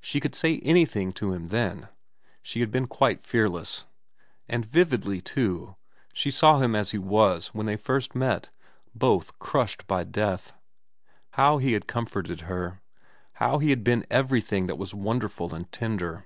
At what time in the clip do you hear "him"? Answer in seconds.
1.34-1.44, 6.58-6.74